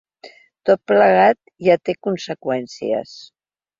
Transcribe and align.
Tot 0.69 0.81
plegat 0.91 1.39
ja 1.67 1.77
té 1.89 1.97
conseqüències. 2.07 3.17